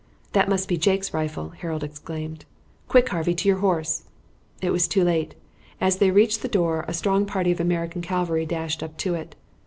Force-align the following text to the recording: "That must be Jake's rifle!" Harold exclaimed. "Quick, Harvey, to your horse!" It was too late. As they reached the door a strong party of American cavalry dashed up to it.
"That 0.33 0.49
must 0.49 0.67
be 0.67 0.77
Jake's 0.77 1.13
rifle!" 1.13 1.49
Harold 1.49 1.83
exclaimed. 1.83 2.45
"Quick, 2.87 3.09
Harvey, 3.09 3.35
to 3.35 3.47
your 3.47 3.59
horse!" 3.59 4.05
It 4.59 4.71
was 4.71 4.87
too 4.87 5.03
late. 5.03 5.35
As 5.79 5.97
they 5.97 6.09
reached 6.09 6.41
the 6.41 6.47
door 6.47 6.85
a 6.87 6.93
strong 6.95 7.27
party 7.27 7.51
of 7.51 7.59
American 7.59 8.01
cavalry 8.01 8.47
dashed 8.47 8.81
up 8.81 8.97
to 8.97 9.13
it. 9.13 9.35